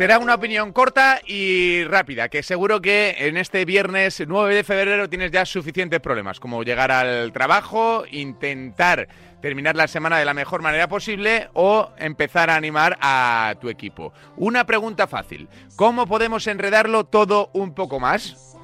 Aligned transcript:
Será 0.00 0.18
una 0.18 0.36
opinión 0.36 0.72
corta 0.72 1.20
y 1.26 1.84
rápida, 1.84 2.30
que 2.30 2.42
seguro 2.42 2.80
que 2.80 3.16
en 3.18 3.36
este 3.36 3.66
viernes 3.66 4.24
9 4.26 4.54
de 4.54 4.64
febrero 4.64 5.10
tienes 5.10 5.30
ya 5.30 5.44
suficientes 5.44 6.00
problemas, 6.00 6.40
como 6.40 6.62
llegar 6.62 6.90
al 6.90 7.30
trabajo, 7.34 8.04
intentar 8.10 9.08
terminar 9.42 9.76
la 9.76 9.88
semana 9.88 10.18
de 10.18 10.24
la 10.24 10.32
mejor 10.32 10.62
manera 10.62 10.88
posible 10.88 11.50
o 11.52 11.92
empezar 11.98 12.48
a 12.48 12.56
animar 12.56 12.96
a 13.02 13.56
tu 13.60 13.68
equipo. 13.68 14.14
Una 14.38 14.64
pregunta 14.64 15.06
fácil, 15.06 15.50
¿cómo 15.76 16.06
podemos 16.06 16.46
enredarlo 16.46 17.04
todo 17.04 17.50
un 17.52 17.74
poco 17.74 18.00
más? 18.00 18.56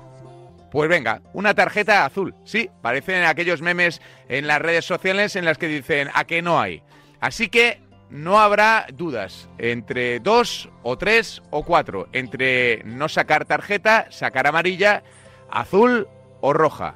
Pues 0.72 0.88
venga, 0.88 1.20
una 1.34 1.52
tarjeta 1.52 2.06
azul. 2.06 2.34
Sí, 2.44 2.70
parecen 2.80 3.24
aquellos 3.24 3.60
memes 3.60 4.00
en 4.30 4.46
las 4.46 4.62
redes 4.62 4.86
sociales 4.86 5.36
en 5.36 5.44
las 5.44 5.58
que 5.58 5.68
dicen 5.68 6.08
a 6.14 6.24
que 6.24 6.40
no 6.40 6.58
hay. 6.58 6.82
Así 7.20 7.50
que 7.50 7.80
no 8.10 8.38
habrá 8.38 8.86
dudas 8.92 9.48
entre 9.58 10.20
dos 10.20 10.68
o 10.82 10.96
tres 10.96 11.42
o 11.50 11.64
cuatro, 11.64 12.08
entre 12.12 12.82
no 12.84 13.08
sacar 13.08 13.44
tarjeta, 13.44 14.06
sacar 14.10 14.46
amarilla, 14.46 15.02
azul 15.50 16.08
o 16.40 16.52
roja. 16.52 16.94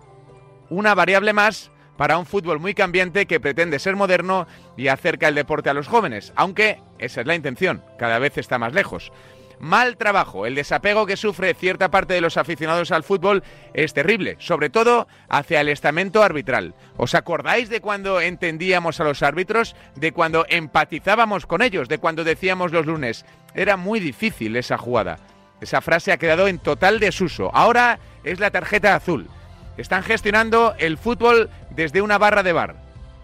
Una 0.68 0.94
variable 0.94 1.32
más 1.32 1.70
para 1.96 2.16
un 2.16 2.26
fútbol 2.26 2.60
muy 2.60 2.74
cambiante 2.74 3.26
que 3.26 3.40
pretende 3.40 3.78
ser 3.78 3.96
moderno 3.96 4.46
y 4.76 4.88
acerca 4.88 5.28
el 5.28 5.34
deporte 5.34 5.68
a 5.68 5.74
los 5.74 5.88
jóvenes, 5.88 6.32
aunque 6.36 6.80
esa 6.98 7.20
es 7.20 7.26
la 7.26 7.34
intención, 7.34 7.82
cada 7.98 8.18
vez 8.18 8.38
está 8.38 8.58
más 8.58 8.72
lejos. 8.72 9.12
Mal 9.60 9.98
trabajo, 9.98 10.46
el 10.46 10.54
desapego 10.54 11.04
que 11.04 11.18
sufre 11.18 11.52
cierta 11.52 11.90
parte 11.90 12.14
de 12.14 12.22
los 12.22 12.38
aficionados 12.38 12.92
al 12.92 13.04
fútbol 13.04 13.44
es 13.74 13.92
terrible, 13.92 14.36
sobre 14.38 14.70
todo 14.70 15.06
hacia 15.28 15.60
el 15.60 15.68
estamento 15.68 16.22
arbitral. 16.22 16.74
¿Os 16.96 17.14
acordáis 17.14 17.68
de 17.68 17.82
cuando 17.82 18.22
entendíamos 18.22 19.00
a 19.00 19.04
los 19.04 19.22
árbitros? 19.22 19.76
De 19.96 20.12
cuando 20.12 20.46
empatizábamos 20.48 21.44
con 21.44 21.60
ellos, 21.60 21.90
de 21.90 21.98
cuando 21.98 22.24
decíamos 22.24 22.72
los 22.72 22.86
lunes, 22.86 23.26
era 23.54 23.76
muy 23.76 24.00
difícil 24.00 24.56
esa 24.56 24.78
jugada. 24.78 25.18
Esa 25.60 25.82
frase 25.82 26.10
ha 26.10 26.16
quedado 26.16 26.48
en 26.48 26.58
total 26.58 26.98
desuso. 26.98 27.50
Ahora 27.54 27.98
es 28.24 28.40
la 28.40 28.50
tarjeta 28.50 28.94
azul. 28.94 29.28
Están 29.76 30.02
gestionando 30.04 30.74
el 30.78 30.96
fútbol 30.96 31.50
desde 31.68 32.00
una 32.00 32.16
barra 32.16 32.42
de 32.42 32.54
bar. 32.54 32.76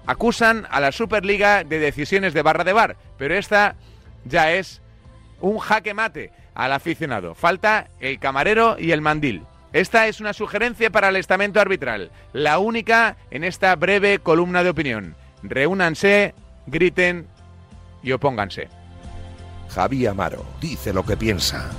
Acusan 0.06 0.67
a 0.71 0.81
la 0.81 0.93
Superliga 0.93 1.65
de 1.65 1.78
decisiones 1.78 2.34
de 2.34 2.43
barra 2.43 2.62
de 2.62 2.75
bar, 2.75 2.97
pero 3.17 3.34
esta 3.34 3.75
ya 4.27 4.53
es 4.53 4.83
un 5.41 5.59
jaque 5.59 5.95
mate 5.95 6.33
al 6.55 6.73
aficionado. 6.73 7.34
Falta 7.34 7.89
el 8.01 8.19
camarero 8.19 8.77
y 8.79 8.92
el 8.92 9.01
mandil. 9.01 9.45
Esta 9.73 10.06
es 10.06 10.20
una 10.20 10.33
sugerencia 10.33 10.91
para 10.91 11.11
el 11.11 11.17
estamento 11.17 11.61
arbitral, 11.61 12.11
la 12.33 12.59
única 12.59 13.17
en 13.31 13.45
esta 13.45 13.75
breve 13.77 14.19
columna 14.19 14.62
de 14.62 14.70
opinión. 14.70 15.15
Reúnanse, 15.43 16.34
griten 16.67 17.27
y 18.03 18.12
opónganse. 18.12 18.69
Javi 19.69 20.06
Amaro 20.06 20.47
dice 20.61 20.93
lo 20.93 21.05
que 21.05 21.17
piensa. 21.17 21.71